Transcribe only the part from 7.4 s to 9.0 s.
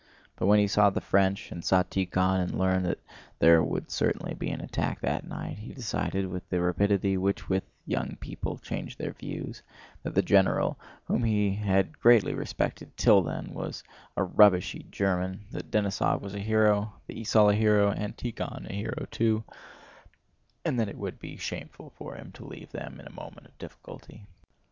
which young people change